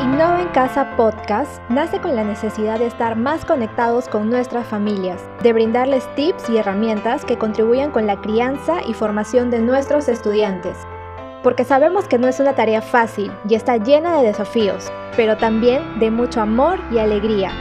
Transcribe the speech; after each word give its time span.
Innova 0.00 0.40
en 0.40 0.48
Casa 0.48 0.96
Podcast 0.96 1.60
nace 1.68 2.00
con 2.00 2.16
la 2.16 2.24
necesidad 2.24 2.78
de 2.78 2.86
estar 2.86 3.16
más 3.16 3.44
conectados 3.44 4.08
con 4.08 4.30
nuestras 4.30 4.66
familias, 4.66 5.20
de 5.42 5.52
brindarles 5.52 6.08
tips 6.14 6.48
y 6.48 6.56
herramientas 6.56 7.26
que 7.26 7.36
contribuyan 7.36 7.90
con 7.90 8.06
la 8.06 8.18
crianza 8.22 8.80
y 8.88 8.94
formación 8.94 9.50
de 9.50 9.58
nuestros 9.58 10.08
estudiantes. 10.08 10.74
Porque 11.42 11.64
sabemos 11.64 12.08
que 12.08 12.16
no 12.16 12.28
es 12.28 12.40
una 12.40 12.54
tarea 12.54 12.80
fácil 12.80 13.30
y 13.46 13.56
está 13.56 13.76
llena 13.76 14.16
de 14.16 14.28
desafíos, 14.28 14.90
pero 15.16 15.36
también 15.36 15.98
de 15.98 16.10
mucho 16.10 16.40
amor 16.40 16.80
y 16.90 16.96
alegría. 16.96 17.52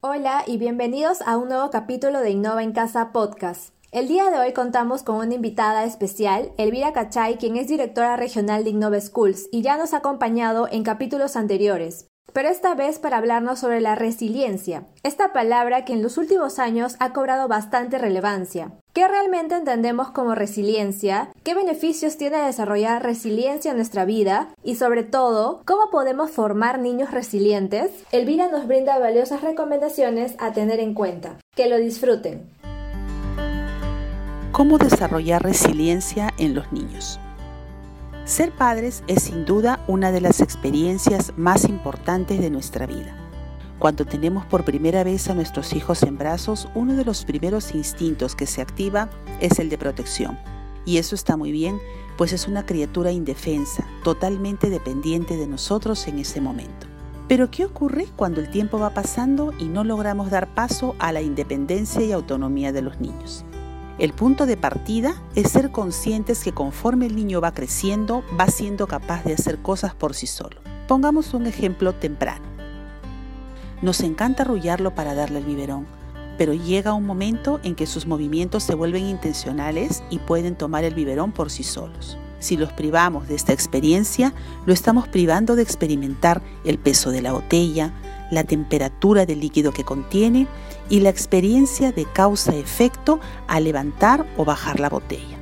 Hola 0.00 0.44
y 0.46 0.58
bienvenidos 0.58 1.22
a 1.22 1.36
un 1.36 1.48
nuevo 1.48 1.70
capítulo 1.70 2.20
de 2.20 2.30
Innova 2.30 2.62
en 2.62 2.70
Casa 2.70 3.10
Podcast. 3.10 3.77
El 3.90 4.06
día 4.06 4.30
de 4.30 4.38
hoy 4.38 4.52
contamos 4.52 5.02
con 5.02 5.16
una 5.16 5.32
invitada 5.32 5.84
especial, 5.84 6.52
Elvira 6.58 6.92
Cachay, 6.92 7.36
quien 7.36 7.56
es 7.56 7.68
directora 7.68 8.18
regional 8.18 8.62
de 8.62 8.68
Innova 8.68 9.00
Schools 9.00 9.48
y 9.50 9.62
ya 9.62 9.78
nos 9.78 9.94
ha 9.94 9.98
acompañado 9.98 10.68
en 10.70 10.82
capítulos 10.82 11.36
anteriores. 11.36 12.06
Pero 12.34 12.50
esta 12.50 12.74
vez 12.74 12.98
para 12.98 13.16
hablarnos 13.16 13.60
sobre 13.60 13.80
la 13.80 13.94
resiliencia, 13.94 14.84
esta 15.04 15.32
palabra 15.32 15.86
que 15.86 15.94
en 15.94 16.02
los 16.02 16.18
últimos 16.18 16.58
años 16.58 16.96
ha 16.98 17.14
cobrado 17.14 17.48
bastante 17.48 17.96
relevancia. 17.96 18.72
¿Qué 18.92 19.08
realmente 19.08 19.54
entendemos 19.54 20.10
como 20.10 20.34
resiliencia? 20.34 21.30
¿Qué 21.42 21.54
beneficios 21.54 22.18
tiene 22.18 22.44
desarrollar 22.44 23.02
resiliencia 23.02 23.70
en 23.70 23.78
nuestra 23.78 24.04
vida? 24.04 24.50
Y 24.62 24.74
sobre 24.74 25.02
todo, 25.02 25.62
¿cómo 25.64 25.88
podemos 25.90 26.30
formar 26.30 26.78
niños 26.78 27.10
resilientes? 27.10 27.90
Elvira 28.12 28.48
nos 28.48 28.66
brinda 28.66 28.98
valiosas 28.98 29.40
recomendaciones 29.40 30.34
a 30.38 30.52
tener 30.52 30.78
en 30.78 30.92
cuenta. 30.92 31.38
Que 31.56 31.70
lo 31.70 31.78
disfruten 31.78 32.57
cómo 34.52 34.78
desarrollar 34.78 35.42
resiliencia 35.42 36.32
en 36.38 36.54
los 36.54 36.72
niños. 36.72 37.20
Ser 38.24 38.52
padres 38.52 39.02
es 39.06 39.22
sin 39.24 39.44
duda 39.44 39.82
una 39.86 40.10
de 40.10 40.20
las 40.20 40.40
experiencias 40.40 41.32
más 41.36 41.64
importantes 41.64 42.40
de 42.40 42.50
nuestra 42.50 42.86
vida. 42.86 43.16
Cuando 43.78 44.04
tenemos 44.04 44.44
por 44.44 44.64
primera 44.64 45.04
vez 45.04 45.30
a 45.30 45.34
nuestros 45.34 45.72
hijos 45.72 46.02
en 46.02 46.18
brazos, 46.18 46.68
uno 46.74 46.94
de 46.94 47.04
los 47.04 47.24
primeros 47.24 47.74
instintos 47.74 48.34
que 48.34 48.46
se 48.46 48.60
activa 48.60 49.08
es 49.40 49.58
el 49.58 49.68
de 49.68 49.78
protección. 49.78 50.38
Y 50.84 50.98
eso 50.98 51.14
está 51.14 51.36
muy 51.36 51.52
bien, 51.52 51.78
pues 52.16 52.32
es 52.32 52.48
una 52.48 52.66
criatura 52.66 53.12
indefensa, 53.12 53.86
totalmente 54.02 54.68
dependiente 54.68 55.36
de 55.36 55.46
nosotros 55.46 56.08
en 56.08 56.18
ese 56.18 56.40
momento. 56.40 56.86
Pero 57.28 57.50
¿qué 57.50 57.64
ocurre 57.66 58.08
cuando 58.16 58.40
el 58.40 58.50
tiempo 58.50 58.78
va 58.78 58.90
pasando 58.90 59.52
y 59.58 59.66
no 59.66 59.84
logramos 59.84 60.30
dar 60.30 60.52
paso 60.54 60.96
a 60.98 61.12
la 61.12 61.20
independencia 61.20 62.02
y 62.02 62.12
autonomía 62.12 62.72
de 62.72 62.82
los 62.82 63.00
niños? 63.00 63.44
El 63.98 64.12
punto 64.12 64.46
de 64.46 64.56
partida 64.56 65.20
es 65.34 65.50
ser 65.50 65.72
conscientes 65.72 66.44
que 66.44 66.52
conforme 66.52 67.06
el 67.06 67.16
niño 67.16 67.40
va 67.40 67.52
creciendo, 67.52 68.22
va 68.38 68.46
siendo 68.46 68.86
capaz 68.86 69.24
de 69.24 69.32
hacer 69.32 69.58
cosas 69.58 69.92
por 69.92 70.14
sí 70.14 70.28
solo. 70.28 70.60
Pongamos 70.86 71.34
un 71.34 71.48
ejemplo 71.48 71.92
temprano. 71.92 72.46
Nos 73.82 74.00
encanta 74.02 74.44
arrullarlo 74.44 74.94
para 74.94 75.14
darle 75.14 75.40
el 75.40 75.46
biberón, 75.46 75.88
pero 76.36 76.54
llega 76.54 76.92
un 76.92 77.06
momento 77.06 77.58
en 77.64 77.74
que 77.74 77.86
sus 77.86 78.06
movimientos 78.06 78.62
se 78.62 78.76
vuelven 78.76 79.04
intencionales 79.04 80.04
y 80.10 80.20
pueden 80.20 80.54
tomar 80.54 80.84
el 80.84 80.94
biberón 80.94 81.32
por 81.32 81.50
sí 81.50 81.64
solos. 81.64 82.18
Si 82.38 82.56
los 82.56 82.72
privamos 82.72 83.26
de 83.26 83.34
esta 83.34 83.52
experiencia, 83.52 84.32
lo 84.64 84.72
estamos 84.72 85.08
privando 85.08 85.56
de 85.56 85.62
experimentar 85.62 86.40
el 86.64 86.78
peso 86.78 87.10
de 87.10 87.20
la 87.20 87.32
botella, 87.32 87.92
la 88.30 88.44
temperatura 88.44 89.26
del 89.26 89.40
líquido 89.40 89.72
que 89.72 89.84
contiene 89.84 90.46
y 90.88 91.00
la 91.00 91.10
experiencia 91.10 91.92
de 91.92 92.04
causa-efecto 92.04 93.20
al 93.46 93.64
levantar 93.64 94.26
o 94.36 94.44
bajar 94.44 94.80
la 94.80 94.88
botella. 94.88 95.38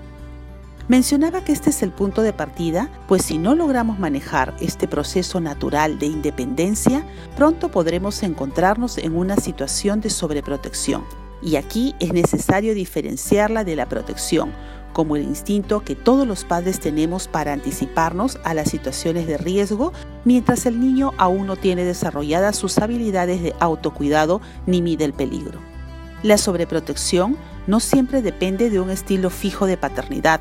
Mencionaba 0.89 1.43
que 1.43 1.51
este 1.51 1.70
es 1.70 1.83
el 1.83 1.91
punto 1.91 2.23
de 2.23 2.33
partida, 2.33 2.89
pues 3.09 3.23
si 3.25 3.39
no 3.39 3.56
logramos 3.56 3.98
manejar 3.98 4.55
este 4.61 4.87
proceso 4.87 5.41
natural 5.41 5.98
de 5.98 6.06
independencia, 6.06 7.05
pronto 7.37 7.73
podremos 7.73 8.23
encontrarnos 8.23 8.98
en 8.98 9.17
una 9.17 9.37
situación 9.37 10.00
de 10.00 10.11
sobreprotección. 10.11 11.03
Y 11.43 11.56
aquí 11.56 11.97
es 11.99 12.12
necesario 12.12 12.72
diferenciarla 12.72 13.65
de 13.65 13.75
la 13.75 13.88
protección, 13.88 14.53
como 14.97 15.17
el 15.17 15.25
instinto 15.25 15.84
que 15.84 15.95
todos 15.95 16.27
los 16.27 16.47
padres 16.47 16.81
tenemos 16.81 17.29
para 17.29 17.53
anticiparnos 17.53 18.39
a 18.45 18.55
las 18.55 18.71
situaciones 18.71 19.27
de 19.27 19.37
riesgo, 19.37 19.93
mientras 20.25 20.65
el 20.65 20.81
niño 20.81 21.12
aún 21.19 21.47
no 21.47 21.57
tiene 21.57 21.84
desarrolladas 21.84 22.57
sus 22.57 22.79
habilidades 22.79 23.43
de 23.43 23.55
autocuidado 23.61 24.41
ni 24.65 24.81
mide 24.81 25.05
el 25.05 25.12
peligro. 25.12 25.61
La 26.23 26.39
sobreprotección 26.39 27.37
no 27.67 27.79
siempre 27.79 28.23
depende 28.23 28.71
de 28.71 28.81
un 28.81 28.89
estilo 28.89 29.29
fijo 29.29 29.67
de 29.67 29.77
paternidad, 29.77 30.41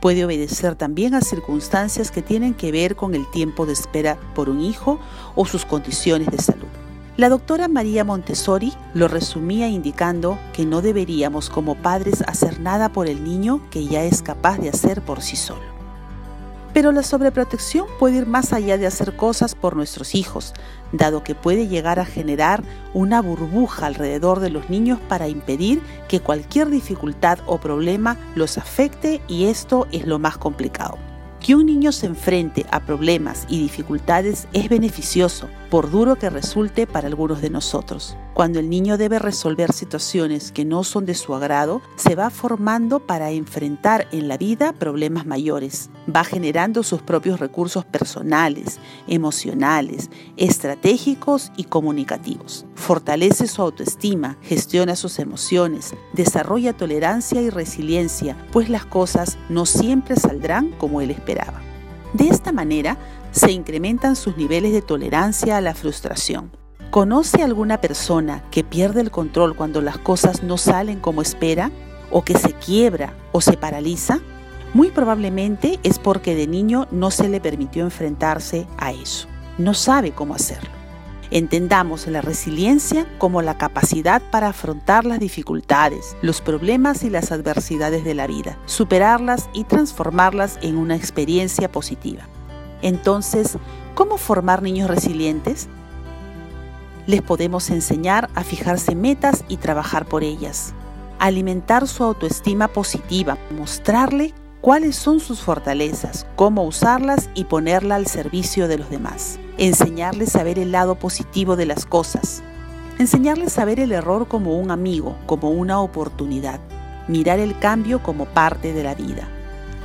puede 0.00 0.24
obedecer 0.24 0.74
también 0.74 1.14
a 1.14 1.20
circunstancias 1.20 2.10
que 2.10 2.20
tienen 2.20 2.54
que 2.54 2.72
ver 2.72 2.96
con 2.96 3.14
el 3.14 3.30
tiempo 3.30 3.64
de 3.64 3.74
espera 3.74 4.18
por 4.34 4.48
un 4.48 4.60
hijo 4.60 4.98
o 5.36 5.46
sus 5.46 5.64
condiciones 5.64 6.26
de 6.32 6.38
salud. 6.38 6.66
La 7.16 7.28
doctora 7.28 7.68
María 7.68 8.02
Montessori 8.02 8.72
lo 8.92 9.06
resumía 9.06 9.68
indicando 9.68 10.36
que 10.52 10.66
no 10.66 10.82
deberíamos 10.82 11.48
como 11.48 11.76
padres 11.76 12.22
hacer 12.26 12.58
nada 12.58 12.88
por 12.88 13.06
el 13.06 13.22
niño 13.22 13.60
que 13.70 13.86
ya 13.86 14.02
es 14.02 14.20
capaz 14.20 14.58
de 14.58 14.68
hacer 14.68 15.00
por 15.00 15.22
sí 15.22 15.36
solo. 15.36 15.62
Pero 16.72 16.90
la 16.90 17.04
sobreprotección 17.04 17.86
puede 18.00 18.16
ir 18.16 18.26
más 18.26 18.52
allá 18.52 18.78
de 18.78 18.88
hacer 18.88 19.14
cosas 19.14 19.54
por 19.54 19.76
nuestros 19.76 20.16
hijos, 20.16 20.54
dado 20.90 21.22
que 21.22 21.36
puede 21.36 21.68
llegar 21.68 22.00
a 22.00 22.04
generar 22.04 22.64
una 22.94 23.22
burbuja 23.22 23.86
alrededor 23.86 24.40
de 24.40 24.50
los 24.50 24.68
niños 24.68 24.98
para 25.08 25.28
impedir 25.28 25.80
que 26.08 26.18
cualquier 26.18 26.68
dificultad 26.68 27.38
o 27.46 27.58
problema 27.58 28.18
los 28.34 28.58
afecte 28.58 29.22
y 29.28 29.44
esto 29.44 29.86
es 29.92 30.04
lo 30.04 30.18
más 30.18 30.36
complicado. 30.36 30.98
Que 31.38 31.54
un 31.54 31.66
niño 31.66 31.92
se 31.92 32.06
enfrente 32.06 32.66
a 32.72 32.80
problemas 32.80 33.46
y 33.48 33.60
dificultades 33.60 34.48
es 34.52 34.68
beneficioso, 34.68 35.48
por 35.74 35.90
duro 35.90 36.14
que 36.14 36.30
resulte 36.30 36.86
para 36.86 37.08
algunos 37.08 37.42
de 37.42 37.50
nosotros. 37.50 38.16
Cuando 38.32 38.60
el 38.60 38.70
niño 38.70 38.96
debe 38.96 39.18
resolver 39.18 39.72
situaciones 39.72 40.52
que 40.52 40.64
no 40.64 40.84
son 40.84 41.04
de 41.04 41.16
su 41.16 41.34
agrado, 41.34 41.82
se 41.96 42.14
va 42.14 42.30
formando 42.30 43.00
para 43.00 43.32
enfrentar 43.32 44.06
en 44.12 44.28
la 44.28 44.36
vida 44.36 44.72
problemas 44.72 45.26
mayores. 45.26 45.90
Va 46.08 46.22
generando 46.22 46.84
sus 46.84 47.02
propios 47.02 47.40
recursos 47.40 47.84
personales, 47.84 48.78
emocionales, 49.08 50.10
estratégicos 50.36 51.50
y 51.56 51.64
comunicativos. 51.64 52.66
Fortalece 52.76 53.48
su 53.48 53.60
autoestima, 53.60 54.38
gestiona 54.42 54.94
sus 54.94 55.18
emociones, 55.18 55.96
desarrolla 56.12 56.72
tolerancia 56.72 57.42
y 57.42 57.50
resiliencia, 57.50 58.36
pues 58.52 58.68
las 58.68 58.86
cosas 58.86 59.38
no 59.48 59.66
siempre 59.66 60.14
saldrán 60.14 60.70
como 60.78 61.00
él 61.00 61.10
esperaba. 61.10 61.73
De 62.14 62.28
esta 62.28 62.52
manera, 62.52 62.96
se 63.32 63.50
incrementan 63.50 64.14
sus 64.14 64.36
niveles 64.36 64.72
de 64.72 64.82
tolerancia 64.82 65.56
a 65.56 65.60
la 65.60 65.74
frustración. 65.74 66.52
¿Conoce 66.90 67.42
alguna 67.42 67.80
persona 67.80 68.44
que 68.52 68.62
pierde 68.62 69.00
el 69.00 69.10
control 69.10 69.56
cuando 69.56 69.82
las 69.82 69.98
cosas 69.98 70.44
no 70.44 70.56
salen 70.56 71.00
como 71.00 71.22
espera? 71.22 71.72
¿O 72.12 72.22
que 72.22 72.38
se 72.38 72.52
quiebra 72.52 73.14
o 73.32 73.40
se 73.40 73.56
paraliza? 73.56 74.20
Muy 74.74 74.90
probablemente 74.90 75.80
es 75.82 75.98
porque 75.98 76.36
de 76.36 76.46
niño 76.46 76.86
no 76.92 77.10
se 77.10 77.28
le 77.28 77.40
permitió 77.40 77.82
enfrentarse 77.82 78.68
a 78.78 78.92
eso. 78.92 79.26
No 79.58 79.74
sabe 79.74 80.12
cómo 80.12 80.36
hacerlo. 80.36 80.83
Entendamos 81.30 82.06
la 82.06 82.20
resiliencia 82.20 83.06
como 83.18 83.42
la 83.42 83.56
capacidad 83.56 84.22
para 84.30 84.48
afrontar 84.48 85.04
las 85.04 85.18
dificultades, 85.18 86.16
los 86.22 86.40
problemas 86.40 87.02
y 87.02 87.10
las 87.10 87.32
adversidades 87.32 88.04
de 88.04 88.14
la 88.14 88.26
vida, 88.26 88.58
superarlas 88.66 89.48
y 89.52 89.64
transformarlas 89.64 90.58
en 90.62 90.76
una 90.76 90.96
experiencia 90.96 91.70
positiva. 91.70 92.28
Entonces, 92.82 93.56
¿cómo 93.94 94.18
formar 94.18 94.62
niños 94.62 94.90
resilientes? 94.90 95.68
Les 97.06 97.22
podemos 97.22 97.70
enseñar 97.70 98.28
a 98.34 98.44
fijarse 98.44 98.94
metas 98.94 99.44
y 99.48 99.56
trabajar 99.56 100.06
por 100.06 100.22
ellas, 100.22 100.74
alimentar 101.18 101.88
su 101.88 102.04
autoestima 102.04 102.68
positiva, 102.68 103.38
mostrarle 103.56 104.34
cuáles 104.64 104.96
son 104.96 105.20
sus 105.20 105.42
fortalezas, 105.42 106.26
cómo 106.36 106.64
usarlas 106.64 107.28
y 107.34 107.44
ponerla 107.44 107.96
al 107.96 108.06
servicio 108.06 108.66
de 108.66 108.78
los 108.78 108.88
demás. 108.88 109.38
Enseñarles 109.58 110.34
a 110.36 110.42
ver 110.42 110.58
el 110.58 110.72
lado 110.72 110.94
positivo 110.94 111.54
de 111.54 111.66
las 111.66 111.84
cosas. 111.84 112.42
Enseñarles 112.98 113.58
a 113.58 113.66
ver 113.66 113.78
el 113.78 113.92
error 113.92 114.26
como 114.26 114.58
un 114.58 114.70
amigo, 114.70 115.18
como 115.26 115.50
una 115.50 115.80
oportunidad. 115.80 116.60
Mirar 117.08 117.40
el 117.40 117.58
cambio 117.58 118.02
como 118.02 118.24
parte 118.24 118.72
de 118.72 118.82
la 118.82 118.94
vida. 118.94 119.28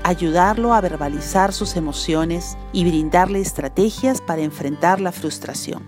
Ayudarlo 0.04 0.74
a 0.74 0.80
verbalizar 0.80 1.51
sus 1.51 1.75
emociones 1.75 2.57
y 2.71 2.86
brindarle 2.86 3.42
estrategias 3.42 4.21
para 4.21 4.44
enfrentar 4.44 5.01
la 5.01 5.12
frustración. 5.12 5.83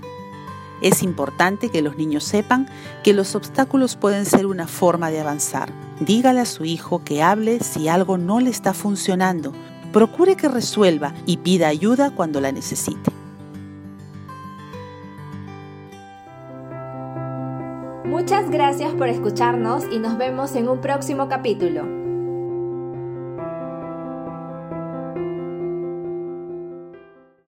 Es 0.81 1.03
importante 1.03 1.69
que 1.69 1.81
los 1.81 1.95
niños 1.95 2.23
sepan 2.23 2.67
que 3.03 3.13
los 3.13 3.35
obstáculos 3.35 3.95
pueden 3.95 4.25
ser 4.25 4.47
una 4.47 4.67
forma 4.67 5.11
de 5.11 5.19
avanzar. 5.19 5.71
Dígale 5.99 6.39
a 6.39 6.45
su 6.45 6.65
hijo 6.65 7.03
que 7.03 7.21
hable 7.21 7.59
si 7.59 7.87
algo 7.87 8.17
no 8.17 8.39
le 8.39 8.49
está 8.49 8.73
funcionando. 8.73 9.53
Procure 9.93 10.35
que 10.35 10.47
resuelva 10.47 11.13
y 11.25 11.37
pida 11.37 11.67
ayuda 11.67 12.11
cuando 12.11 12.41
la 12.41 12.51
necesite. 12.51 13.11
Muchas 18.05 18.49
gracias 18.49 18.93
por 18.93 19.07
escucharnos 19.07 19.85
y 19.91 19.99
nos 19.99 20.17
vemos 20.17 20.55
en 20.55 20.67
un 20.67 20.81
próximo 20.81 21.29
capítulo. 21.29 22.00